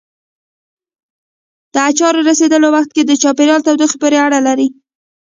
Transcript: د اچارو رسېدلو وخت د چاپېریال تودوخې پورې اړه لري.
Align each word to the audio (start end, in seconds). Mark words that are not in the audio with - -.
د 1.73 1.75
اچارو 1.89 2.25
رسېدلو 2.29 2.67
وخت 2.75 2.91
د 3.05 3.11
چاپېریال 3.21 3.61
تودوخې 3.65 3.97
پورې 4.01 4.17
اړه 4.25 4.39
لري. 4.47 4.67